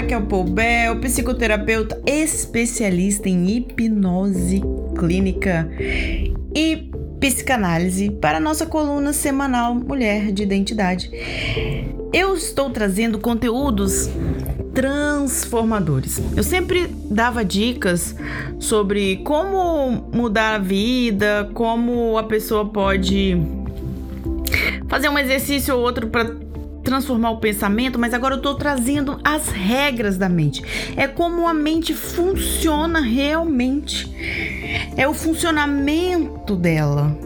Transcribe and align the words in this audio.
Raquel 0.00 0.22
Poubel, 0.22 0.98
psicoterapeuta 0.98 2.00
especialista 2.06 3.28
em 3.28 3.50
hipnose 3.50 4.62
clínica 4.98 5.70
e 6.56 6.90
psicanálise 7.20 8.08
para 8.10 8.38
a 8.38 8.40
nossa 8.40 8.64
coluna 8.64 9.12
semanal 9.12 9.74
Mulher 9.74 10.32
de 10.32 10.42
Identidade. 10.42 11.10
Eu 12.14 12.34
estou 12.34 12.70
trazendo 12.70 13.18
conteúdos 13.18 14.08
transformadores. 14.72 16.18
Eu 16.34 16.44
sempre 16.44 16.86
dava 17.10 17.44
dicas 17.44 18.16
sobre 18.58 19.18
como 19.18 20.08
mudar 20.14 20.54
a 20.54 20.58
vida, 20.58 21.50
como 21.52 22.16
a 22.16 22.22
pessoa 22.22 22.64
pode 22.64 23.36
fazer 24.88 25.10
um 25.10 25.18
exercício 25.18 25.76
ou 25.76 25.82
outro 25.82 26.06
para 26.06 26.48
transformar 26.90 27.30
o 27.30 27.36
pensamento, 27.38 27.98
mas 27.98 28.12
agora 28.12 28.34
eu 28.34 28.38
estou 28.38 28.56
trazendo 28.56 29.20
as 29.22 29.48
regras 29.48 30.18
da 30.18 30.28
mente. 30.28 30.62
É 30.96 31.06
como 31.06 31.46
a 31.46 31.54
mente 31.54 31.94
funciona 31.94 33.00
realmente. 33.00 34.12
É 34.96 35.06
o 35.06 35.14
funcionamento 35.14 36.56
dela. 36.56 37.16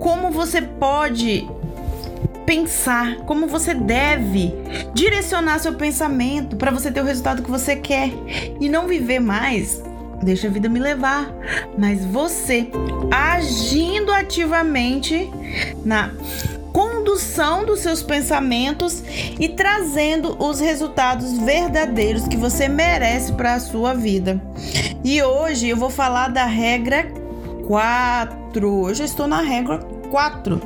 Como 0.00 0.32
você 0.32 0.60
pode 0.60 1.46
pensar, 2.44 3.18
como 3.18 3.46
você 3.46 3.72
deve 3.72 4.52
direcionar 4.92 5.60
seu 5.60 5.74
pensamento 5.74 6.56
para 6.56 6.72
você 6.72 6.90
ter 6.90 7.00
o 7.00 7.04
resultado 7.04 7.42
que 7.42 7.50
você 7.50 7.76
quer 7.76 8.10
e 8.60 8.68
não 8.68 8.88
viver 8.88 9.20
mais. 9.20 9.80
Deixa 10.22 10.48
a 10.48 10.50
vida 10.50 10.68
me 10.68 10.80
levar, 10.80 11.32
mas 11.78 12.04
você 12.04 12.68
agindo 13.10 14.10
ativamente 14.10 15.30
na 15.84 16.10
condução 16.74 17.64
dos 17.64 17.78
seus 17.78 18.02
pensamentos 18.02 19.00
e 19.38 19.48
trazendo 19.48 20.36
os 20.42 20.58
resultados 20.58 21.38
verdadeiros 21.38 22.26
que 22.26 22.36
você 22.36 22.68
merece 22.68 23.32
para 23.32 23.54
a 23.54 23.60
sua 23.60 23.94
vida. 23.94 24.42
E 25.04 25.22
hoje 25.22 25.68
eu 25.68 25.76
vou 25.76 25.88
falar 25.88 26.28
da 26.28 26.44
regra 26.44 27.06
4. 27.68 28.68
Hoje 28.68 29.02
eu 29.02 29.06
estou 29.06 29.28
na 29.28 29.40
regra 29.40 29.78
4. 30.10 30.60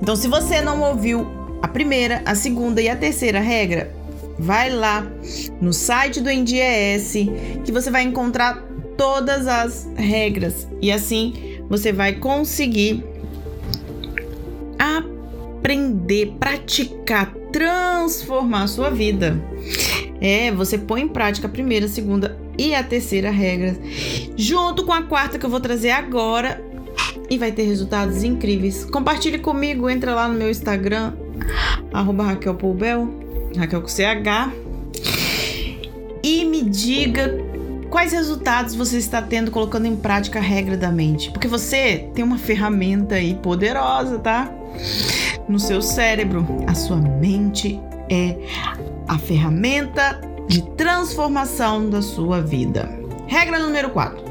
Então, 0.00 0.14
se 0.14 0.28
você 0.28 0.60
não 0.60 0.80
ouviu 0.80 1.26
a 1.60 1.66
primeira, 1.66 2.22
a 2.24 2.36
segunda 2.36 2.80
e 2.80 2.88
a 2.88 2.94
terceira 2.94 3.40
regra, 3.40 3.92
vai 4.38 4.70
lá 4.70 5.04
no 5.60 5.72
site 5.72 6.20
do 6.20 6.30
NDES 6.30 7.14
que 7.64 7.72
você 7.72 7.90
vai 7.90 8.04
encontrar 8.04 8.62
todas 8.96 9.48
as 9.48 9.88
regras 9.96 10.68
e 10.80 10.92
assim 10.92 11.58
você 11.68 11.92
vai 11.92 12.12
conseguir 12.12 13.04
aprender 15.68 16.34
praticar, 16.40 17.34
transformar 17.52 18.62
a 18.62 18.66
sua 18.66 18.88
vida. 18.88 19.38
É, 20.18 20.50
você 20.50 20.78
põe 20.78 21.02
em 21.02 21.08
prática 21.08 21.46
a 21.46 21.50
primeira, 21.50 21.84
a 21.84 21.88
segunda 21.88 22.38
e 22.56 22.74
a 22.74 22.82
terceira 22.82 23.30
regra, 23.30 23.76
junto 24.34 24.84
com 24.84 24.92
a 24.92 25.02
quarta 25.02 25.38
que 25.38 25.44
eu 25.44 25.50
vou 25.50 25.60
trazer 25.60 25.90
agora 25.90 26.64
e 27.28 27.36
vai 27.36 27.52
ter 27.52 27.64
resultados 27.64 28.24
incríveis. 28.24 28.86
Compartilhe 28.86 29.38
comigo, 29.38 29.90
entra 29.90 30.14
lá 30.14 30.26
no 30.26 30.34
meu 30.34 30.50
Instagram, 30.50 31.12
arroba 31.92 32.24
Raquel 32.24 32.54
Poubel, 32.54 33.06
Raquel 33.54 33.82
com 33.82 33.88
CH, 33.88 34.50
e 36.22 36.46
me 36.46 36.62
diga 36.62 37.38
quais 37.90 38.12
resultados 38.12 38.74
você 38.74 38.96
está 38.96 39.20
tendo 39.20 39.50
colocando 39.50 39.86
em 39.86 39.96
prática 39.96 40.38
a 40.38 40.42
regra 40.42 40.78
da 40.78 40.90
mente. 40.90 41.30
Porque 41.30 41.46
você 41.46 42.08
tem 42.14 42.24
uma 42.24 42.38
ferramenta 42.38 43.16
aí 43.16 43.34
poderosa, 43.34 44.18
tá? 44.18 44.50
No 45.48 45.58
seu 45.58 45.80
cérebro. 45.80 46.46
A 46.66 46.74
sua 46.74 46.96
mente 46.96 47.80
é 48.10 48.36
a 49.06 49.18
ferramenta 49.18 50.20
de 50.46 50.62
transformação 50.76 51.88
da 51.88 52.02
sua 52.02 52.40
vida. 52.40 52.88
Regra 53.26 53.58
número 53.58 53.90
4. 53.90 54.28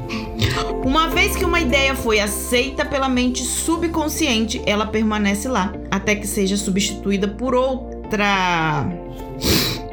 Uma 0.84 1.08
vez 1.08 1.36
que 1.36 1.44
uma 1.44 1.60
ideia 1.60 1.94
foi 1.94 2.18
aceita 2.18 2.84
pela 2.84 3.08
mente 3.08 3.44
subconsciente, 3.44 4.62
ela 4.66 4.86
permanece 4.86 5.48
lá 5.48 5.72
até 5.90 6.16
que 6.16 6.26
seja 6.26 6.56
substituída 6.56 7.28
por 7.28 7.54
outra. 7.54 8.86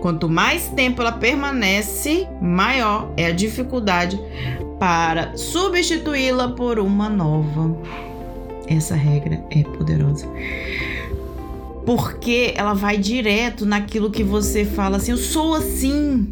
Quanto 0.02 0.30
mais 0.30 0.68
tempo 0.69 1.02
ela 1.02 1.12
permanece, 1.12 2.28
maior 2.41 3.12
é 3.18 3.28
a 3.28 3.31
dificuldade 3.31 4.19
para 4.80 5.35
substituí-la 5.35 6.50
por 6.50 6.80
uma 6.80 7.09
nova. 7.09 7.78
Essa 8.68 8.96
regra 8.96 9.44
é 9.52 9.64
poderosa 9.64 10.28
porque 11.85 12.53
ela 12.56 12.73
vai 12.73 12.97
direto 12.97 13.66
naquilo 13.66 14.09
que 14.09 14.23
você 14.23 14.66
fala 14.66 14.97
assim: 14.97 15.12
eu 15.12 15.18
sou 15.18 15.53
assim, 15.53 16.28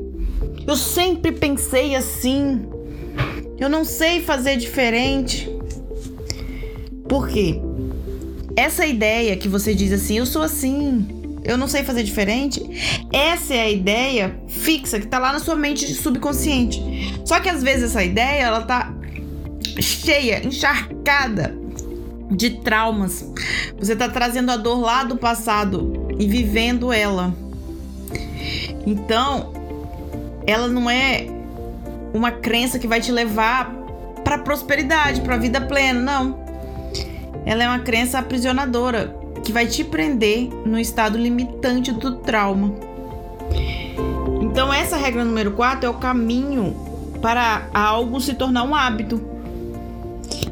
eu 0.66 0.76
sempre 0.76 1.32
pensei 1.32 1.96
assim, 1.96 2.66
eu 3.60 3.70
não 3.70 3.86
sei 3.86 4.22
fazer 4.22 4.58
diferente. 4.58 5.50
Por 7.08 7.28
quê? 7.28 7.62
Essa 8.56 8.86
ideia 8.86 9.38
que 9.38 9.48
você 9.48 9.76
diz 9.76 9.92
assim: 9.92 10.18
eu 10.18 10.26
sou 10.26 10.42
assim, 10.42 11.08
eu 11.44 11.58
não 11.58 11.68
sei 11.68 11.84
fazer 11.84 12.04
diferente, 12.04 12.62
essa 13.14 13.54
é 13.54 13.62
a 13.62 13.70
ideia 13.70 14.40
fixa 14.48 15.00
que 15.00 15.08
tá 15.08 15.20
lá 15.20 15.32
na 15.32 15.40
sua 15.40 15.56
mente 15.56 15.94
subconsciente. 15.94 16.82
Só 17.26 17.40
que 17.40 17.50
às 17.50 17.62
vezes 17.62 17.92
essa 17.92 18.04
ideia 18.04 18.44
ela 18.44 18.62
tá 18.62 18.92
cheia, 19.80 20.46
encharcada 20.46 21.63
de 22.36 22.50
traumas. 22.62 23.26
Você 23.80 23.94
está 23.94 24.10
trazendo 24.10 24.52
a 24.52 24.58
dor 24.58 24.80
lá 24.80 25.04
do 25.04 25.18
passado 25.18 26.08
e 26.18 26.28
vivendo 26.28 26.92
ela. 26.92 27.34
Então, 28.86 29.54
ela 30.46 30.68
não 30.68 30.90
é 30.90 31.28
uma 32.14 32.32
crença 32.32 32.78
que 32.78 32.88
vai 32.88 33.00
te 33.00 33.12
levar 33.12 33.74
para 34.24 34.38
prosperidade, 34.38 35.22
para 35.22 35.38
vida 35.38 35.62
plena, 35.62 36.00
não. 36.00 36.40
Ela 37.46 37.64
é 37.64 37.68
uma 37.68 37.80
crença 37.80 38.20
aprisionadora 38.20 39.16
que 39.44 39.52
vai 39.52 39.68
te 39.68 39.84
prender 39.84 40.50
no 40.66 40.80
estado 40.80 41.18
limitante 41.18 41.92
do 41.92 42.18
trauma. 42.18 42.74
Então, 44.42 44.72
essa 44.72 44.96
regra 44.96 45.26
número 45.26 45.52
4 45.52 45.86
é 45.86 45.90
o 45.90 45.96
caminho 45.96 46.76
para 47.22 47.68
algo 47.74 48.22
se 48.22 48.34
tornar 48.34 48.64
um 48.64 48.76
hábito. 48.76 49.33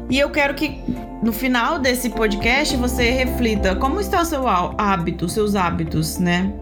E 0.08 0.18
eu 0.18 0.30
quero 0.30 0.54
que 0.54 0.80
no 1.22 1.32
final 1.32 1.78
desse 1.78 2.10
podcast 2.10 2.76
você 2.76 3.10
reflita 3.10 3.76
como 3.76 4.00
está 4.00 4.20
o 4.20 4.24
seu 4.24 4.46
hábito, 4.48 5.28
seus 5.28 5.54
hábitos, 5.54 6.18
né? 6.18 6.52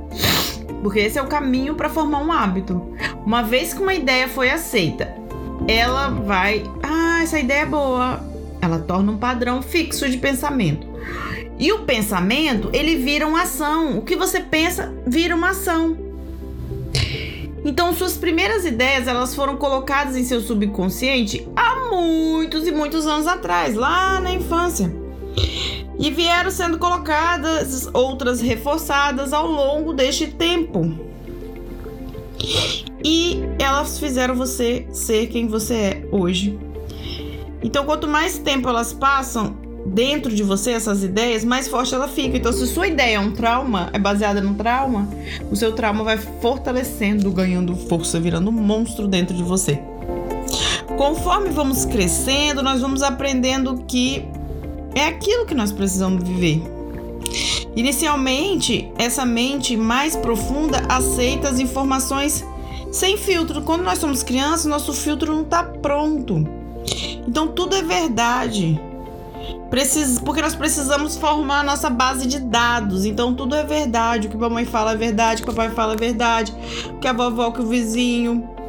Porque 0.83 1.01
esse 1.01 1.19
é 1.19 1.23
o 1.23 1.27
caminho 1.27 1.75
para 1.75 1.89
formar 1.89 2.23
um 2.23 2.33
hábito. 2.33 2.95
Uma 3.25 3.43
vez 3.43 3.75
que 3.75 3.83
uma 3.83 3.95
ideia 3.95 4.29
foi 4.29 4.51
aceita, 4.51 5.15
ela 5.69 6.09
vai, 6.09 6.65
ah, 6.83 7.23
essa 7.23 7.39
ideia 7.39 7.63
é 7.63 7.67
boa. 7.67 8.21
Ela 8.61 8.79
torna 8.79 9.13
um 9.13 9.19
padrão 9.19 9.63
fixo 9.63 10.09
de 10.09 10.19
pensamento. 10.19 10.87
E 11.59 11.73
o 11.73 11.81
pensamento, 11.81 12.71
ele 12.73 12.97
vira 12.97 13.27
uma 13.27 13.43
ação. 13.43 13.99
O 13.99 14.03
que 14.03 14.17
você 14.17 14.41
pensa 14.41 14.95
vira 15.07 15.35
uma 15.35 15.51
ação. 15.51 15.97
Então, 17.63 17.95
suas 17.95 18.17
primeiras 18.17 18.65
ideias, 18.65 19.07
elas 19.07 19.35
foram 19.35 19.57
colocadas 19.57 20.17
em 20.17 20.25
seu 20.25 20.41
subconsciente 20.41 21.47
muitos 21.91 22.67
e 22.67 22.73
muitos 22.73 23.07
anos 23.07 23.27
atrás, 23.27 23.75
lá 23.75 24.21
na 24.21 24.33
infância. 24.33 24.93
E 25.99 26.11
vieram 26.11 26.51
sendo 26.51 26.79
colocadas 26.79 27.89
outras 27.93 28.41
reforçadas 28.41 29.33
ao 29.33 29.47
longo 29.47 29.93
deste 29.93 30.29
tempo. 30.29 30.95
E 33.05 33.43
elas 33.59 33.99
fizeram 33.99 34.35
você 34.35 34.87
ser 34.93 35.27
quem 35.27 35.47
você 35.47 35.75
é 35.75 36.09
hoje. 36.11 36.59
Então, 37.63 37.85
quanto 37.85 38.09
mais 38.09 38.39
tempo 38.39 38.69
elas 38.69 38.93
passam, 38.93 39.57
dentro 39.85 40.35
de 40.35 40.43
você 40.43 40.73
essas 40.73 41.03
ideias, 41.03 41.45
mais 41.45 41.69
forte 41.69 41.95
ela 41.95 42.09
fica. 42.09 42.37
Então, 42.37 42.53
se 42.53 42.67
sua 42.67 42.87
ideia 42.87 43.17
é 43.17 43.21
um 43.21 43.33
trauma, 43.33 43.91
é 43.93 43.99
baseada 43.99 44.41
no 44.41 44.55
trauma, 44.55 45.09
o 45.51 45.57
seu 45.57 45.73
trauma 45.73 46.05
vai 46.05 46.17
fortalecendo, 46.17 47.31
ganhando 47.31 47.75
força, 47.75 48.21
virando 48.21 48.51
um 48.51 48.53
monstro 48.53 49.07
dentro 49.07 49.37
de 49.37 49.43
você. 49.43 49.79
Conforme 51.01 51.49
vamos 51.49 51.87
crescendo, 51.87 52.63
nós 52.63 52.83
vamos 52.83 53.03
aprendendo 53.03 53.85
que 53.89 54.23
é 54.95 55.07
aquilo 55.07 55.47
que 55.47 55.55
nós 55.55 55.73
precisamos 55.73 56.23
viver. 56.23 56.63
Inicialmente, 57.75 58.93
essa 58.99 59.25
mente 59.25 59.79
mais 59.79 60.15
profunda 60.15 60.83
aceita 60.91 61.49
as 61.49 61.59
informações 61.59 62.45
sem 62.93 63.17
filtro. 63.17 63.63
Quando 63.63 63.83
nós 63.83 63.99
somos 63.99 64.23
crianças, 64.23 64.67
nosso 64.67 64.93
filtro 64.93 65.33
não 65.33 65.41
está 65.41 65.65
pronto. 65.65 66.47
Então 67.27 67.49
tudo 67.49 67.77
é 67.77 67.83
verdade. 67.83 68.79
Precisa, 69.71 70.21
porque 70.21 70.43
nós 70.43 70.55
precisamos 70.55 71.17
formar 71.17 71.61
a 71.61 71.65
nossa 71.65 71.89
base 71.89 72.27
de 72.27 72.39
dados. 72.41 73.07
Então 73.07 73.33
tudo 73.33 73.55
é 73.55 73.65
verdade. 73.65 74.27
O 74.27 74.31
que 74.31 74.37
a 74.37 74.41
mamãe 74.41 74.67
fala 74.67 74.93
é 74.93 74.97
verdade, 74.97 75.41
o 75.41 75.47
que 75.47 75.51
o 75.51 75.55
papai 75.55 75.71
fala 75.71 75.95
é 75.95 75.97
verdade, 75.97 76.55
o 76.91 76.99
que 76.99 77.09
a 77.09 77.15
vovó, 77.15 77.49
o 77.49 77.53
que 77.53 77.63
o 77.63 77.67
vizinho. 77.67 78.60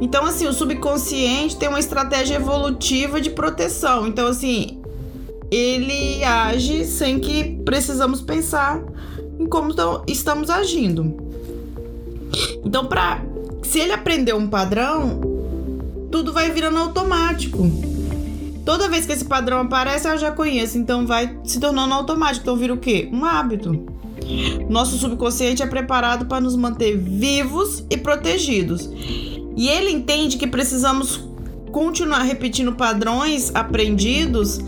Então, 0.00 0.24
assim, 0.24 0.46
o 0.46 0.52
subconsciente 0.52 1.56
tem 1.56 1.68
uma 1.68 1.80
estratégia 1.80 2.36
evolutiva 2.36 3.20
de 3.20 3.30
proteção. 3.30 4.06
Então, 4.06 4.26
assim, 4.26 4.80
ele 5.50 6.22
age 6.22 6.84
sem 6.84 7.18
que 7.18 7.62
precisamos 7.64 8.20
pensar 8.20 8.82
em 9.38 9.46
como 9.46 9.74
estamos 10.06 10.50
agindo. 10.50 11.16
Então, 12.64 12.86
para 12.86 13.22
se 13.62 13.78
ele 13.78 13.92
aprender 13.92 14.34
um 14.34 14.48
padrão, 14.48 15.20
tudo 16.10 16.32
vai 16.32 16.50
virando 16.50 16.78
automático. 16.78 17.70
Toda 18.64 18.88
vez 18.88 19.06
que 19.06 19.12
esse 19.12 19.24
padrão 19.24 19.60
aparece, 19.60 20.08
eu 20.08 20.18
já 20.18 20.32
conheço, 20.32 20.76
então 20.76 21.06
vai 21.06 21.38
se 21.44 21.60
tornando 21.60 21.94
automático. 21.94 22.42
Então 22.42 22.56
vira 22.56 22.74
o 22.74 22.78
quê? 22.78 23.08
Um 23.12 23.24
hábito. 23.24 23.86
Nosso 24.68 24.98
subconsciente 24.98 25.62
é 25.62 25.66
preparado 25.66 26.26
para 26.26 26.40
nos 26.40 26.56
manter 26.56 26.96
vivos 26.96 27.84
e 27.88 27.96
protegidos. 27.96 28.90
E 29.56 29.68
ele 29.68 29.90
entende 29.90 30.36
que 30.36 30.46
precisamos 30.46 31.26
continuar 31.72 32.22
repetindo 32.22 32.72
padrões 32.72 33.54
aprendidos, 33.54 34.60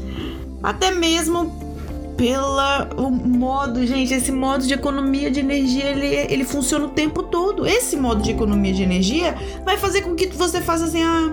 até 0.62 0.90
mesmo 0.90 1.68
pela 2.16 2.88
o 2.96 3.10
modo, 3.10 3.86
gente, 3.86 4.12
esse 4.12 4.32
modo 4.32 4.66
de 4.66 4.74
economia 4.74 5.30
de 5.30 5.38
energia, 5.38 5.84
ele, 5.84 6.06
ele 6.32 6.44
funciona 6.44 6.86
o 6.86 6.88
tempo 6.88 7.22
todo. 7.22 7.64
Esse 7.64 7.96
modo 7.96 8.22
de 8.22 8.32
economia 8.32 8.72
de 8.72 8.82
energia 8.82 9.36
vai 9.64 9.76
fazer 9.76 10.02
com 10.02 10.16
que 10.16 10.26
você 10.26 10.60
faça 10.60 10.86
assim, 10.86 11.02
ah, 11.02 11.32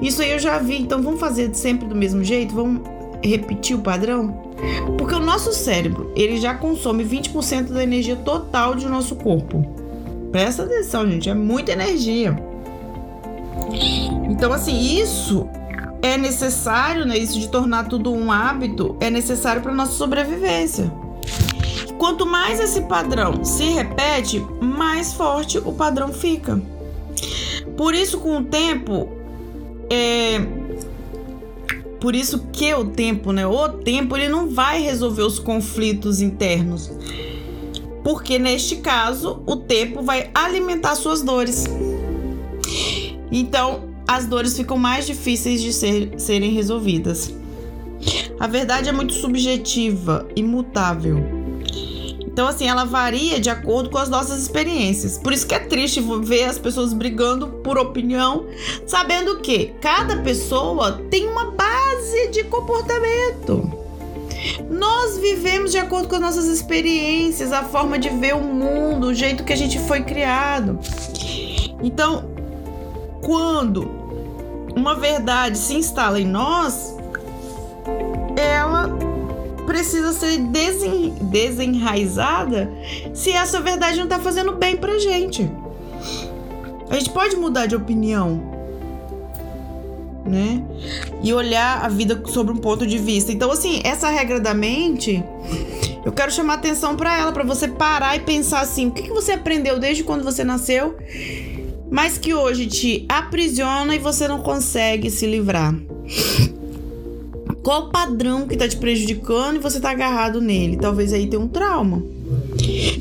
isso 0.00 0.22
aí 0.22 0.30
eu 0.30 0.38
já 0.38 0.58
vi, 0.58 0.80
então 0.80 1.02
vamos 1.02 1.18
fazer 1.18 1.52
sempre 1.54 1.88
do 1.88 1.94
mesmo 1.96 2.22
jeito, 2.22 2.54
vamos 2.54 2.82
repetir 3.22 3.74
o 3.74 3.80
padrão? 3.80 4.54
Porque 4.96 5.14
o 5.14 5.20
nosso 5.20 5.52
cérebro, 5.52 6.12
ele 6.14 6.36
já 6.36 6.54
consome 6.54 7.04
20% 7.04 7.72
da 7.72 7.82
energia 7.82 8.14
total 8.14 8.76
de 8.76 8.86
nosso 8.86 9.16
corpo. 9.16 9.77
Presta 10.30 10.64
atenção, 10.64 11.08
gente, 11.10 11.28
é 11.28 11.34
muita 11.34 11.72
energia. 11.72 12.36
Então, 14.28 14.52
assim, 14.52 15.00
isso 15.00 15.48
é 16.02 16.16
necessário, 16.16 17.04
né? 17.06 17.16
Isso 17.16 17.38
de 17.38 17.48
tornar 17.48 17.88
tudo 17.88 18.12
um 18.12 18.30
hábito 18.30 18.96
é 19.00 19.10
necessário 19.10 19.62
para 19.62 19.74
nossa 19.74 19.92
sobrevivência. 19.92 20.92
Quanto 21.98 22.24
mais 22.24 22.60
esse 22.60 22.82
padrão 22.82 23.44
se 23.44 23.64
repete, 23.64 24.44
mais 24.60 25.12
forte 25.12 25.58
o 25.58 25.72
padrão 25.72 26.12
fica. 26.12 26.60
Por 27.76 27.94
isso, 27.94 28.18
com 28.20 28.38
o 28.38 28.44
tempo, 28.44 29.08
é, 29.90 30.40
por 32.00 32.14
isso 32.14 32.46
que 32.52 32.72
o 32.74 32.84
tempo, 32.84 33.32
né? 33.32 33.46
O 33.46 33.68
tempo 33.68 34.16
ele 34.16 34.28
não 34.28 34.48
vai 34.48 34.80
resolver 34.80 35.22
os 35.22 35.38
conflitos 35.38 36.20
internos. 36.20 36.90
Porque 38.08 38.38
neste 38.38 38.76
caso, 38.76 39.42
o 39.44 39.54
tempo 39.54 40.00
vai 40.00 40.30
alimentar 40.34 40.94
suas 40.94 41.20
dores. 41.20 41.66
Então, 43.30 43.90
as 44.08 44.24
dores 44.24 44.56
ficam 44.56 44.78
mais 44.78 45.06
difíceis 45.06 45.60
de 45.60 45.74
ser, 45.74 46.14
serem 46.16 46.52
resolvidas. 46.52 47.30
A 48.40 48.46
verdade 48.46 48.88
é 48.88 48.92
muito 48.92 49.12
subjetiva, 49.12 50.26
imutável. 50.34 51.18
Então, 52.18 52.48
assim, 52.48 52.66
ela 52.66 52.86
varia 52.86 53.38
de 53.38 53.50
acordo 53.50 53.90
com 53.90 53.98
as 53.98 54.08
nossas 54.08 54.40
experiências. 54.40 55.18
Por 55.18 55.30
isso 55.30 55.46
que 55.46 55.54
é 55.54 55.58
triste 55.58 56.02
ver 56.22 56.44
as 56.44 56.58
pessoas 56.58 56.94
brigando 56.94 57.48
por 57.62 57.76
opinião, 57.76 58.46
sabendo 58.86 59.40
que 59.40 59.74
cada 59.82 60.16
pessoa 60.22 60.92
tem 61.10 61.28
uma 61.28 61.50
base 61.50 62.28
de 62.30 62.42
comportamento. 62.44 63.77
Nós 64.70 65.18
vivemos 65.18 65.70
de 65.70 65.78
acordo 65.78 66.08
com 66.08 66.16
as 66.16 66.20
nossas 66.20 66.46
experiências, 66.46 67.52
a 67.52 67.62
forma 67.62 67.98
de 67.98 68.08
ver 68.08 68.34
o 68.34 68.40
mundo, 68.40 69.08
o 69.08 69.14
jeito 69.14 69.44
que 69.44 69.52
a 69.52 69.56
gente 69.56 69.78
foi 69.78 70.02
criado. 70.02 70.78
Então, 71.82 72.24
quando 73.22 73.90
uma 74.74 74.94
verdade 74.94 75.58
se 75.58 75.74
instala 75.74 76.20
em 76.20 76.26
nós, 76.26 76.96
ela 78.36 78.88
precisa 79.66 80.12
ser 80.12 80.38
desen, 80.38 81.14
desenraizada 81.20 82.70
se 83.12 83.30
essa 83.30 83.60
verdade 83.60 83.96
não 83.98 84.04
está 84.04 84.18
fazendo 84.18 84.52
bem 84.52 84.76
pra 84.76 84.98
gente. 84.98 85.50
A 86.88 86.94
gente 86.94 87.10
pode 87.10 87.36
mudar 87.36 87.66
de 87.66 87.76
opinião, 87.76 88.57
né? 90.28 90.62
E 91.22 91.32
olhar 91.32 91.84
a 91.84 91.88
vida 91.88 92.22
sobre 92.26 92.52
um 92.52 92.58
ponto 92.58 92.86
de 92.86 92.98
vista. 92.98 93.32
Então, 93.32 93.50
assim, 93.50 93.80
essa 93.84 94.08
regra 94.08 94.38
da 94.38 94.54
mente, 94.54 95.22
eu 96.04 96.12
quero 96.12 96.30
chamar 96.30 96.54
atenção 96.54 96.96
para 96.96 97.18
ela, 97.18 97.32
para 97.32 97.44
você 97.44 97.68
parar 97.68 98.16
e 98.16 98.20
pensar 98.20 98.60
assim: 98.60 98.86
o 98.86 98.90
que, 98.90 99.02
que 99.02 99.12
você 99.12 99.32
aprendeu 99.32 99.78
desde 99.78 100.04
quando 100.04 100.22
você 100.22 100.44
nasceu, 100.44 100.96
mas 101.90 102.18
que 102.18 102.34
hoje 102.34 102.66
te 102.66 103.06
aprisiona 103.08 103.94
e 103.94 103.98
você 103.98 104.28
não 104.28 104.40
consegue 104.40 105.10
se 105.10 105.26
livrar? 105.26 105.74
Qual 107.62 107.86
o 107.86 107.90
padrão 107.90 108.46
que 108.46 108.56
tá 108.56 108.68
te 108.68 108.76
prejudicando 108.76 109.56
e 109.56 109.58
você 109.58 109.80
tá 109.80 109.90
agarrado 109.90 110.40
nele? 110.40 110.76
Talvez 110.76 111.12
aí 111.12 111.26
tenha 111.26 111.42
um 111.42 111.48
trauma. 111.48 112.02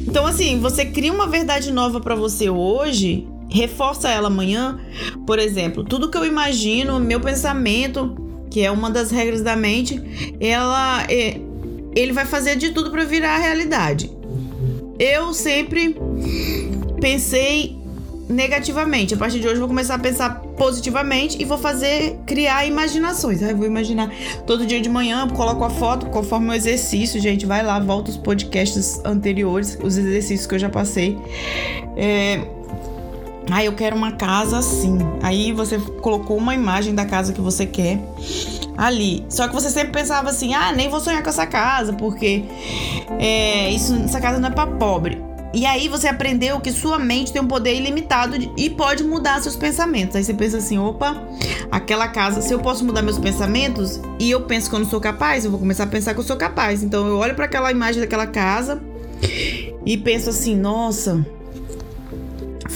Então, 0.08 0.26
assim, 0.26 0.60
você 0.60 0.86
cria 0.86 1.14
uma 1.14 1.28
verdade 1.28 1.72
nova 1.72 2.00
para 2.02 2.16
você 2.16 2.50
hoje, 2.50 3.28
reforça 3.50 4.10
ela 4.10 4.28
amanhã. 4.28 4.80
Por 5.26 5.40
exemplo, 5.40 5.84
tudo 5.84 6.10
que 6.10 6.18
eu 6.18 6.26
imagino, 6.26 7.00
meu 7.00 7.20
pensamento, 7.20 8.16
que 8.50 8.62
é 8.62 8.72
uma 8.72 8.90
das 8.90 9.12
regras 9.12 9.42
da 9.42 9.56
mente, 9.56 10.02
ela 10.40 11.04
é, 11.10 11.40
ele 11.96 12.14
vai 12.14 12.26
fazer 12.26 12.56
de 12.56 12.72
tudo 12.72 12.92
para 12.92 13.04
virar 13.04 13.38
realidade. 13.38 14.12
Eu 15.00 15.34
sempre 15.34 15.96
pensei 17.00 17.78
negativamente. 18.30 19.14
A 19.14 19.18
partir 19.18 19.40
de 19.40 19.48
hoje 19.48 19.60
vou 19.60 19.68
começar 19.68 19.96
a 19.96 20.00
pensar 20.00 20.42
positivamente 20.58 21.42
e 21.42 21.46
vou 21.46 21.58
fazer 21.58 22.18
criar 22.26 22.66
imaginações. 22.66 23.42
Aí 23.42 23.54
vou 23.54 23.66
imaginar 23.66 24.12
todo 24.46 24.66
dia 24.66 24.82
de 24.82 24.90
manhã, 24.90 25.28
coloco 25.30 25.64
a 25.64 25.70
foto 25.70 26.08
conforme 26.08 26.50
o 26.50 26.54
exercício, 26.54 27.20
gente, 27.22 27.46
vai 27.46 27.64
lá, 27.64 27.80
volta 27.80 28.12
os 28.12 28.18
podcasts 28.18 29.00
anteriores, 29.06 29.78
os 29.82 29.98
exercícios 29.98 30.46
que 30.46 30.56
eu 30.56 30.60
já 30.60 30.70
passei. 30.70 31.18
É, 31.96 32.42
ah, 33.52 33.64
eu 33.64 33.74
quero 33.74 33.96
uma 33.96 34.12
casa 34.12 34.58
assim. 34.58 34.98
Aí 35.22 35.52
você 35.52 35.78
colocou 35.78 36.38
uma 36.38 36.54
imagem 36.54 36.94
da 36.94 37.06
casa 37.06 37.34
que 37.34 37.42
você 37.42 37.66
quer 37.66 38.00
ali. 38.78 39.26
Só 39.30 39.48
que 39.48 39.54
você 39.54 39.70
sempre 39.70 39.92
pensava 39.92 40.30
assim: 40.30 40.54
ah, 40.54 40.72
nem 40.72 40.90
vou 40.90 41.00
sonhar 41.00 41.24
com 41.24 41.30
essa 41.30 41.46
casa, 41.46 41.94
porque 41.94 42.44
é, 43.20 43.70
isso, 43.72 43.96
essa 43.96 44.20
casa 44.20 44.40
não 44.40 44.50
é 44.50 44.52
para 44.52 44.68
pobre. 44.68 45.28
E 45.54 45.66
aí 45.66 45.88
você 45.88 46.08
aprendeu 46.08 46.60
que 46.60 46.72
sua 46.72 47.00
mente 47.00 47.32
tem 47.32 47.42
um 47.42 47.48
poder 47.48 47.74
ilimitado 47.74 48.38
de, 48.38 48.52
e 48.58 48.70
pode 48.70 49.04
mudar 49.04 49.42
seus 49.42 49.56
pensamentos. 49.56 50.16
Aí 50.16 50.24
você 50.24 50.34
pensa 50.34 50.58
assim: 50.58 50.78
opa, 50.78 51.24
aquela 51.72 52.08
casa, 52.10 52.42
se 52.42 52.54
eu 52.54 52.60
posso 52.60 52.84
mudar 52.86 53.02
meus 53.02 53.18
pensamentos 53.18 54.00
e 54.20 54.30
eu 54.30 54.42
penso 54.42 54.70
que 54.70 54.76
eu 54.76 54.80
não 54.80 54.90
sou 54.90 55.00
capaz, 55.00 55.46
eu 55.46 55.52
vou 55.52 55.60
começar 55.60 55.86
a 55.86 55.88
pensar 55.88 56.14
que 56.14 56.20
eu 56.20 56.24
sou 56.24 56.36
capaz. 56.36 56.84
Então 56.84 57.08
eu 57.08 57.18
olho 57.18 57.34
para 57.34 57.46
aquela 57.46 57.72
imagem 57.72 58.02
daquela 58.02 58.28
casa 58.28 58.82
e 59.86 59.98
penso 59.98 60.30
assim: 60.30 60.54
nossa, 60.54 61.26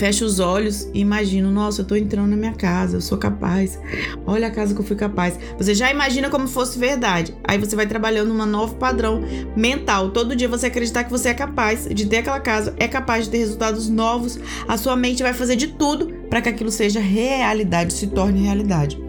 fecho 0.02 0.26
os 0.26 0.40
olhos 0.40 0.90
e 0.96 1.00
imagino, 1.00 1.52
nossa, 1.52 1.82
eu 1.82 1.86
tô 1.86 1.96
entrando 1.96 2.32
na 2.32 2.36
minha 2.36 2.54
casa, 2.54 2.98
eu 2.98 3.02
sou 3.02 3.20
capaz. 3.20 3.80
Olha 4.26 4.48
a 4.48 4.50
casa 4.50 4.74
que 4.74 4.82
eu 4.82 4.84
fui 4.84 4.96
capaz. 4.96 5.38
Você 5.60 5.76
já 5.76 5.92
imagina 5.92 6.28
como 6.28 6.48
fosse 6.48 6.80
verdade. 6.80 7.36
Aí 7.44 7.60
você 7.60 7.76
vai 7.76 7.86
trabalhando 7.86 8.34
um 8.34 8.46
novo 8.48 8.78
padrão 8.78 9.22
mental. 9.56 10.10
Todo 10.10 10.36
dia 10.36 10.48
você 10.48 10.66
acreditar 10.66 11.04
que 11.04 11.12
você 11.12 11.30
é 11.30 11.36
capaz 11.36 11.88
de 11.88 12.08
ter 12.08 12.18
aquela 12.18 12.40
casa, 12.40 12.74
é 12.78 12.88
capaz 12.88 13.26
de 13.26 13.30
ter 13.30 13.38
resultados 13.38 13.90
novos. 13.90 14.40
A 14.68 14.76
sua 14.76 14.96
mente 14.96 15.22
vai 15.22 15.34
fazer 15.34 15.56
de 15.56 15.68
tudo 15.68 16.08
para 16.32 16.42
que 16.42 16.50
aquilo 16.50 16.72
seja 16.72 17.00
realidade, 17.00 17.94
se 17.94 18.08
torne 18.08 18.42
realidade. 18.42 19.00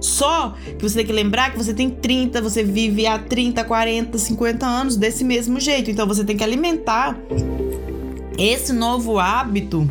Só 0.00 0.56
que 0.76 0.82
você 0.82 0.96
tem 0.96 1.06
que 1.06 1.12
lembrar 1.12 1.52
que 1.52 1.56
você 1.56 1.72
tem 1.72 1.88
30, 1.88 2.42
você 2.42 2.64
vive 2.64 3.06
há 3.06 3.16
30, 3.16 3.62
40, 3.62 4.18
50 4.18 4.66
anos 4.66 4.96
desse 4.96 5.22
mesmo 5.22 5.60
jeito. 5.60 5.88
Então 5.88 6.04
você 6.04 6.24
tem 6.24 6.36
que 6.36 6.42
alimentar 6.42 7.16
esse 8.36 8.72
novo 8.72 9.20
hábito 9.20 9.88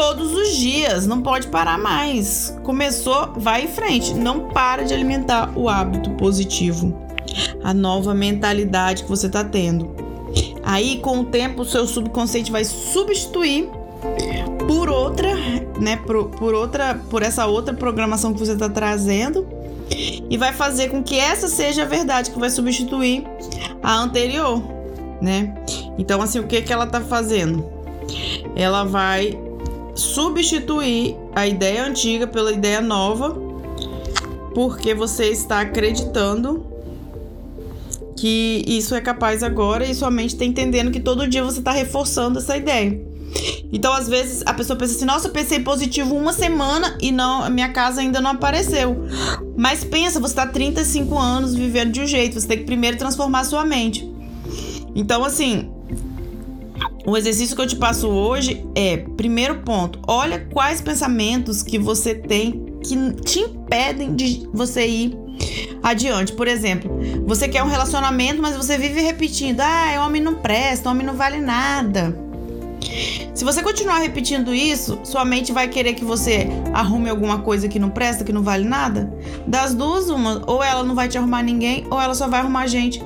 todos 0.00 0.32
os 0.32 0.56
dias, 0.56 1.06
não 1.06 1.20
pode 1.20 1.48
parar 1.48 1.78
mais. 1.78 2.56
Começou, 2.62 3.34
vai 3.36 3.64
em 3.64 3.68
frente, 3.68 4.14
não 4.14 4.48
para 4.48 4.82
de 4.82 4.94
alimentar 4.94 5.52
o 5.54 5.68
hábito 5.68 6.08
positivo, 6.12 6.96
a 7.62 7.74
nova 7.74 8.14
mentalidade 8.14 9.02
que 9.02 9.10
você 9.10 9.26
está 9.26 9.44
tendo. 9.44 9.94
Aí, 10.62 11.00
com 11.00 11.20
o 11.20 11.24
tempo, 11.26 11.60
o 11.60 11.64
seu 11.66 11.86
subconsciente 11.86 12.50
vai 12.50 12.64
substituir 12.64 13.68
por 14.66 14.88
outra, 14.88 15.34
né, 15.78 15.96
por, 16.06 16.30
por 16.30 16.54
outra, 16.54 16.98
por 17.10 17.22
essa 17.22 17.46
outra 17.46 17.74
programação 17.74 18.32
que 18.32 18.38
você 18.38 18.52
está 18.52 18.70
trazendo 18.70 19.46
e 20.30 20.38
vai 20.38 20.54
fazer 20.54 20.88
com 20.88 21.02
que 21.02 21.18
essa 21.18 21.46
seja 21.46 21.82
a 21.82 21.86
verdade 21.86 22.30
que 22.30 22.38
vai 22.38 22.48
substituir 22.48 23.26
a 23.82 23.98
anterior, 23.98 24.62
né? 25.20 25.54
Então, 25.98 26.22
assim, 26.22 26.38
o 26.38 26.46
que 26.46 26.62
que 26.62 26.72
ela 26.72 26.86
tá 26.86 27.02
fazendo? 27.02 27.68
Ela 28.56 28.82
vai 28.82 29.38
substituir 30.00 31.16
a 31.34 31.46
ideia 31.46 31.84
antiga 31.84 32.26
pela 32.26 32.50
ideia 32.52 32.80
nova, 32.80 33.36
porque 34.54 34.94
você 34.94 35.26
está 35.26 35.60
acreditando 35.60 36.66
que 38.16 38.64
isso 38.66 38.94
é 38.94 39.00
capaz 39.00 39.42
agora 39.42 39.86
e 39.86 39.94
sua 39.94 40.10
mente 40.10 40.34
está 40.34 40.44
entendendo 40.44 40.90
que 40.90 41.00
todo 41.00 41.28
dia 41.28 41.42
você 41.44 41.58
está 41.58 41.72
reforçando 41.72 42.38
essa 42.38 42.56
ideia. 42.56 43.00
Então, 43.72 43.92
às 43.92 44.08
vezes, 44.08 44.42
a 44.44 44.52
pessoa 44.52 44.76
pensa 44.76 44.96
assim: 44.96 45.04
nossa, 45.04 45.28
eu 45.28 45.32
pensei 45.32 45.60
positivo 45.60 46.16
uma 46.16 46.32
semana 46.32 46.98
e 47.00 47.12
não, 47.12 47.44
a 47.44 47.50
minha 47.50 47.68
casa 47.72 48.00
ainda 48.00 48.20
não 48.20 48.32
apareceu. 48.32 49.06
Mas 49.56 49.84
pensa, 49.84 50.18
você 50.18 50.32
está 50.32 50.46
35 50.46 51.16
anos 51.16 51.54
vivendo 51.54 51.92
de 51.92 52.00
um 52.00 52.06
jeito, 52.06 52.40
você 52.40 52.48
tem 52.48 52.58
que 52.58 52.64
primeiro 52.64 52.96
transformar 52.96 53.44
sua 53.44 53.64
mente. 53.64 54.10
Então, 54.94 55.24
assim, 55.24 55.70
o 57.06 57.16
exercício 57.16 57.56
que 57.56 57.62
eu 57.62 57.66
te 57.66 57.76
passo 57.76 58.08
hoje 58.08 58.64
é: 58.74 58.98
primeiro 58.98 59.60
ponto, 59.60 59.98
olha 60.06 60.46
quais 60.52 60.80
pensamentos 60.80 61.62
que 61.62 61.78
você 61.78 62.14
tem 62.14 62.66
que 62.82 62.96
te 63.22 63.40
impedem 63.40 64.14
de 64.14 64.48
você 64.52 64.86
ir 64.86 65.18
adiante. 65.82 66.32
Por 66.32 66.48
exemplo, 66.48 66.90
você 67.26 67.48
quer 67.48 67.62
um 67.62 67.68
relacionamento, 67.68 68.40
mas 68.42 68.56
você 68.56 68.76
vive 68.76 69.00
repetindo: 69.00 69.60
ah, 69.60 70.04
homem 70.04 70.22
não 70.22 70.34
presta, 70.34 70.90
homem 70.90 71.06
não 71.06 71.14
vale 71.14 71.40
nada. 71.40 72.16
Se 73.34 73.44
você 73.44 73.62
continuar 73.62 73.98
repetindo 73.98 74.52
isso, 74.52 74.98
sua 75.04 75.24
mente 75.24 75.52
vai 75.52 75.68
querer 75.68 75.94
que 75.94 76.04
você 76.04 76.48
arrume 76.74 77.08
alguma 77.08 77.38
coisa 77.38 77.68
que 77.68 77.78
não 77.78 77.88
presta, 77.88 78.24
que 78.24 78.32
não 78.32 78.42
vale 78.42 78.64
nada. 78.64 79.12
Das 79.46 79.74
duas, 79.74 80.10
uma, 80.10 80.42
ou 80.46 80.62
ela 80.62 80.82
não 80.82 80.94
vai 80.94 81.08
te 81.08 81.16
arrumar 81.16 81.42
ninguém, 81.42 81.86
ou 81.90 82.00
ela 82.00 82.14
só 82.14 82.28
vai 82.28 82.40
arrumar 82.40 82.66
gente 82.66 83.02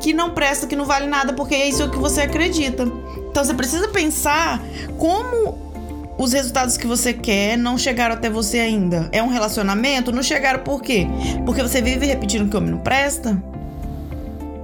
que 0.00 0.12
não 0.12 0.30
presta, 0.30 0.66
que 0.66 0.76
não 0.76 0.84
vale 0.84 1.06
nada, 1.06 1.32
porque 1.32 1.54
é 1.54 1.68
isso 1.68 1.88
que 1.90 1.98
você 1.98 2.22
acredita. 2.22 2.90
Então 3.30 3.44
você 3.44 3.54
precisa 3.54 3.88
pensar 3.88 4.60
como 4.98 5.70
os 6.18 6.32
resultados 6.32 6.76
que 6.76 6.86
você 6.86 7.14
quer 7.14 7.56
não 7.56 7.78
chegaram 7.78 8.14
até 8.14 8.28
você 8.28 8.58
ainda. 8.58 9.08
É 9.12 9.22
um 9.22 9.28
relacionamento? 9.28 10.12
Não 10.12 10.22
chegaram 10.22 10.60
por 10.60 10.82
quê? 10.82 11.06
Porque 11.46 11.62
você 11.62 11.80
vive 11.80 12.04
repetindo 12.04 12.50
que 12.50 12.56
o 12.56 12.58
homem 12.58 12.72
não 12.72 12.80
presta? 12.80 13.42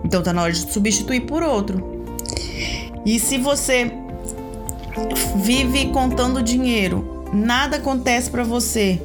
Então 0.05 0.23
tá 0.23 0.33
na 0.33 0.43
hora 0.43 0.53
de 0.53 0.71
substituir 0.71 1.21
por 1.23 1.43
outro. 1.43 2.05
E 3.07 3.19
se 3.19 3.39
você 3.39 3.91
vive 5.37 5.87
contando 5.87 6.43
dinheiro, 6.43 7.16
nada 7.33 7.77
acontece 7.77 8.31
para 8.31 8.43
você. 8.45 9.01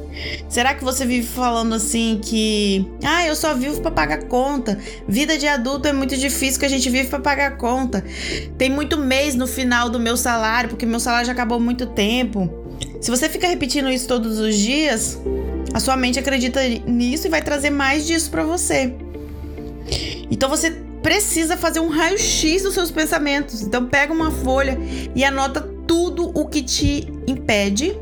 Será 0.48 0.74
que 0.74 0.84
você 0.84 1.04
vive 1.04 1.26
falando 1.26 1.74
assim 1.74 2.20
que, 2.22 2.86
ah, 3.04 3.26
eu 3.26 3.34
só 3.34 3.54
vivo 3.54 3.80
para 3.80 3.90
pagar 3.90 4.24
conta. 4.24 4.78
Vida 5.06 5.38
de 5.38 5.46
adulto 5.46 5.88
é 5.88 5.92
muito 5.92 6.16
difícil 6.16 6.60
que 6.60 6.66
a 6.66 6.68
gente 6.68 6.88
vive 6.88 7.08
para 7.08 7.20
pagar 7.20 7.56
conta. 7.56 8.04
Tem 8.56 8.70
muito 8.70 8.96
mês 8.96 9.34
no 9.34 9.46
final 9.46 9.88
do 9.88 9.98
meu 9.98 10.16
salário, 10.16 10.70
porque 10.70 10.86
meu 10.86 11.00
salário 11.00 11.26
já 11.26 11.32
acabou 11.32 11.58
muito 11.58 11.86
tempo. 11.86 12.50
Se 13.00 13.10
você 13.10 13.28
fica 13.28 13.46
repetindo 13.46 13.90
isso 13.90 14.06
todos 14.06 14.38
os 14.38 14.56
dias, 14.56 15.18
a 15.74 15.80
sua 15.80 15.96
mente 15.96 16.18
acredita 16.18 16.60
nisso 16.86 17.26
e 17.26 17.30
vai 17.30 17.42
trazer 17.42 17.70
mais 17.70 18.06
disso 18.06 18.30
para 18.30 18.44
você. 18.44 18.94
Então 20.30 20.48
você 20.48 20.70
precisa 21.02 21.56
fazer 21.56 21.80
um 21.80 21.88
raio-x 21.88 22.62
dos 22.62 22.74
seus 22.74 22.90
pensamentos. 22.90 23.62
Então 23.62 23.86
pega 23.86 24.12
uma 24.12 24.30
folha 24.30 24.78
e 25.14 25.24
anota 25.24 25.60
tudo 25.86 26.30
o 26.34 26.46
que 26.46 26.62
te 26.62 27.08
impede 27.26 27.94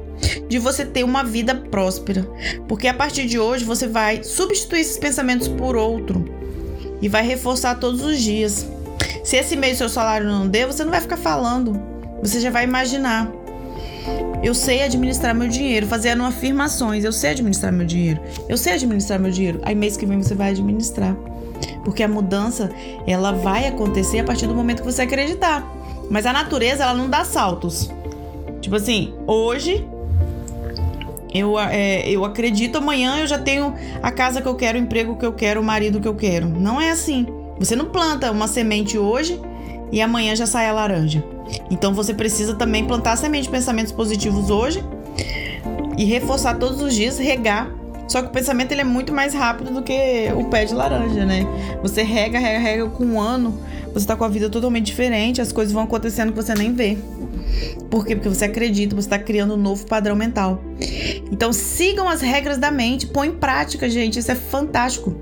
de 0.49 0.59
você 0.59 0.85
ter 0.85 1.05
uma 1.05 1.23
vida 1.23 1.55
próspera. 1.55 2.27
Porque 2.69 2.89
a 2.89 2.95
partir 2.95 3.27
de 3.27 3.39
hoje 3.39 3.65
você 3.65 3.87
vai 3.87 4.23
substituir 4.23 4.81
esses 4.81 4.99
pensamentos 4.99 5.49
por 5.49 5.77
outro 5.77 6.25
e 7.01 7.09
vai 7.09 7.27
reforçar 7.27 7.77
todos 7.77 8.03
os 8.03 8.21
dias. 8.21 8.67
Se 9.25 9.37
esse 9.37 9.57
mês 9.57 9.79
seu 9.79 9.89
salário 9.89 10.27
não 10.27 10.47
deu, 10.47 10.69
você 10.69 10.85
não 10.85 10.91
vai 10.91 11.01
ficar 11.01 11.17
falando. 11.17 11.81
Você 12.23 12.41
já 12.41 12.51
vai 12.51 12.65
imaginar. 12.65 13.31
Eu 14.43 14.55
sei 14.55 14.83
administrar 14.83 15.35
meu 15.35 15.49
dinheiro, 15.49 15.87
fazendo 15.87 16.23
afirmações. 16.25 17.05
Eu 17.05 17.13
sei 17.13 17.31
administrar 17.31 17.73
meu 17.73 17.87
dinheiro. 17.87 18.21
Eu 18.49 18.57
sei 18.57 18.75
administrar 18.75 19.19
meu 19.19 19.31
dinheiro. 19.31 19.61
Aí 19.63 19.75
mês 19.75 19.97
que 19.97 20.07
vem 20.07 20.23
você 20.23 20.35
vai 20.35 20.51
administrar. 20.51 21.15
Porque 21.85 22.03
a 22.03 22.09
mudança, 22.09 22.71
ela 23.07 23.33
vai 23.33 23.67
acontecer 23.67 24.19
a 24.21 24.25
partir 24.25 24.47
do 24.47 24.55
momento 24.55 24.83
que 24.83 24.91
você 24.91 25.03
acreditar. 25.03 25.67
Mas 26.11 26.27
a 26.27 26.33
natureza, 26.33 26.83
ela 26.83 26.95
não 26.95 27.09
dá 27.09 27.25
saltos. 27.25 27.91
Tipo 28.61 28.77
assim, 28.77 29.15
hoje 29.27 29.87
eu, 31.33 31.59
é, 31.59 32.09
eu 32.09 32.25
acredito, 32.25 32.79
amanhã 32.79 33.19
eu 33.19 33.27
já 33.27 33.39
tenho 33.39 33.75
a 34.03 34.11
casa 34.11 34.41
que 34.43 34.49
eu 34.49 34.55
quero, 34.55 34.79
o 34.79 34.81
emprego 34.81 35.17
que 35.17 35.25
eu 35.25 35.33
quero, 35.33 35.61
o 35.61 35.65
marido 35.65 36.01
que 36.01 36.09
eu 36.09 36.15
quero. 36.15 36.49
Não 36.49 36.81
é 36.81 36.91
assim. 36.91 37.27
Você 37.59 37.77
não 37.77 37.87
planta 37.87 38.31
uma 38.31 38.49
semente 38.49 38.99
hoje 38.99 39.41
e 39.93 40.01
amanhã 40.01 40.35
já 40.35 40.47
sai 40.47 40.69
a 40.69 40.73
laranja. 40.73 41.23
Então 41.71 41.95
você 41.95 42.15
precisa 42.15 42.55
também 42.55 42.85
plantar 42.85 43.17
semente 43.17 43.45
de 43.45 43.51
pensamentos 43.51 43.93
positivos 43.93 44.51
hoje 44.51 44.85
e 45.97 46.05
reforçar 46.05 46.59
todos 46.59 46.81
os 46.81 46.95
dias, 46.95 47.19
regar. 47.19 47.71
Só 48.09 48.23
que 48.23 48.29
o 48.29 48.31
pensamento 48.31 48.73
ele 48.73 48.81
é 48.81 48.85
muito 48.85 49.13
mais 49.13 49.35
rápido 49.35 49.73
do 49.73 49.83
que 49.83 50.29
o 50.37 50.45
pé 50.47 50.65
de 50.65 50.75
laranja, 50.75 51.25
né? 51.25 51.47
Você 51.81 52.03
rega, 52.03 52.41
rega, 52.41 52.59
rega 52.59 52.87
com 52.89 53.05
um 53.05 53.21
ano, 53.21 53.57
você 53.95 54.05
tá 54.05 54.17
com 54.17 54.25
a 54.25 54.29
vida 54.29 54.51
totalmente 54.51 54.87
diferente, 54.87 55.41
as 55.41 55.53
coisas 55.53 55.73
vão 55.73 55.85
acontecendo 55.85 56.33
que 56.33 56.43
você 56.43 56.55
nem 56.55 56.73
vê. 56.73 56.99
Por 57.91 58.07
quê? 58.07 58.15
Porque 58.15 58.29
você 58.29 58.45
acredita, 58.45 58.95
você 58.95 59.07
está 59.07 59.19
criando 59.19 59.55
um 59.55 59.57
novo 59.57 59.87
padrão 59.87 60.15
mental. 60.15 60.63
Então 61.31 61.53
sigam 61.53 62.09
as 62.09 62.21
regras 62.21 62.59
da 62.59 62.71
mente, 62.71 63.07
põe 63.07 63.29
em 63.29 63.33
prática, 63.33 63.89
gente. 63.89 64.19
Isso 64.19 64.31
é 64.31 64.35
fantástico. 64.35 65.15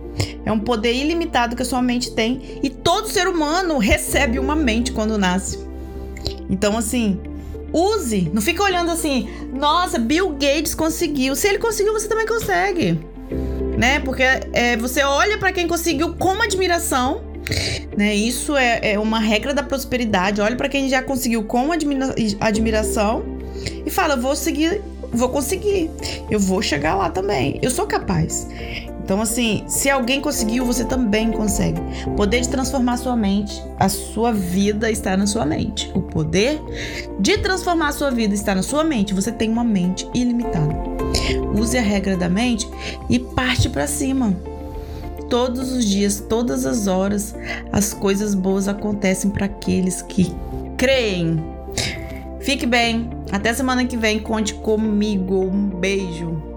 É 0.45 0.53
um 0.53 0.59
poder 0.59 0.95
ilimitado 0.95 1.57
que 1.57 1.63
a 1.63 1.65
sua 1.65 1.83
mente 1.83 2.13
tem. 2.13 2.61
E 2.63 2.71
todo 2.71 3.09
ser 3.09 3.29
humano 3.29 3.79
recebe 3.79 4.39
uma 4.39 4.57
mente 4.57 4.93
quando 4.93 5.19
nasce. 5.19 5.59
Então, 6.49 6.77
assim, 6.77 7.21
use. 7.73 8.31
Não 8.33 8.41
fica 8.41 8.63
olhando 8.63 8.91
assim, 8.91 9.29
nossa, 9.53 9.99
Bill 9.99 10.31
Gates 10.31 10.75
conseguiu. 10.75 11.37
Se 11.37 11.49
ele 11.49 11.59
conseguiu, 11.59 11.93
você 11.93 12.09
também 12.09 12.27
consegue. 12.27 12.99
Né? 13.77 14.01
Porque 14.01 14.23
é, 14.23 14.77
você 14.77 15.03
olha 15.03 15.39
para 15.39 15.53
quem 15.53 15.69
conseguiu 15.69 16.15
com 16.15 16.43
admiração 16.43 17.28
né? 17.97 18.15
Isso 18.15 18.57
é, 18.57 18.93
é 18.93 18.99
uma 18.99 19.19
regra 19.19 19.55
da 19.55 19.63
prosperidade. 19.63 20.41
Olha 20.41 20.57
para 20.57 20.69
quem 20.69 20.89
já 20.89 21.03
conseguiu 21.03 21.45
com 21.45 21.73
admira 21.73 22.15
admiração 22.41 23.25
e 23.85 23.91
fala: 23.91 24.17
vou 24.17 24.37
seguir, 24.37 24.83
vou 25.13 25.29
conseguir, 25.29 25.91
eu 26.31 26.39
vou 26.39 26.63
chegar 26.63 26.95
lá 26.95 27.11
também, 27.11 27.59
eu 27.63 27.71
sou 27.71 27.87
capaz. 27.87 28.49
Então, 29.09 29.23
assim, 29.23 29.65
se 29.67 29.89
alguém 29.89 30.21
conseguiu, 30.21 30.67
você 30.67 30.85
também 30.85 31.33
consegue. 31.33 31.81
Poder 32.15 32.43
de 32.43 32.49
transformar 32.51 32.99
sua 32.99 33.17
mente, 33.17 33.59
a 33.79 33.89
sua 33.89 34.33
vida 34.33 34.91
está 34.91 35.17
na 35.17 35.27
sua 35.27 35.47
mente. 35.47 35.91
O 35.95 36.03
poder 36.03 36.61
de 37.19 37.39
transformar 37.39 37.93
sua 37.93 38.11
vida 38.11 38.35
está 38.35 38.55
na 38.55 38.63
sua 38.63 38.85
mente. 38.85 39.15
Você 39.15 39.33
tem 39.33 39.49
uma 39.49 39.65
mente 39.65 40.07
ilimitada. 40.13 40.75
Use 41.59 41.79
a 41.79 41.81
regra 41.81 42.19
da 42.19 42.29
mente 42.29 42.69
e 43.09 43.19
parte 43.19 43.71
para 43.71 43.87
cima 43.87 44.37
todos 45.29 45.73
os 45.73 45.85
dias, 45.85 46.21
todas 46.21 46.67
as 46.67 46.87
horas, 46.87 47.35
as 47.73 47.93
coisas 47.93 48.35
boas 48.35 48.69
acontecem 48.69 49.31
para 49.31 49.47
aqueles 49.47 50.03
que 50.03 50.35
creem. 50.77 51.43
Fique 52.41 52.67
bem. 52.67 53.11
Até 53.31 53.53
semana 53.53 53.85
que 53.85 53.97
vem. 53.97 54.19
Conte 54.21 54.55
comigo. 54.55 55.45
Um 55.45 55.69
beijo. 55.69 56.48